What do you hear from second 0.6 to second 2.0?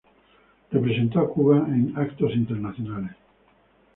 Representó a Cuba en